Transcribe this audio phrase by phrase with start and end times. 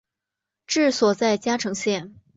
[0.65, 2.15] 治所在嘉诚县。